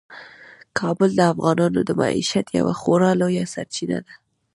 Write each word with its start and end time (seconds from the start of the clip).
کابل 0.79 1.09
د 1.17 1.21
افغانانو 1.33 1.79
د 1.85 1.91
معیشت 2.01 2.45
یوه 2.59 2.73
خورا 2.81 3.11
لویه 3.21 3.45
سرچینه 3.53 3.97
ده. 4.05 4.13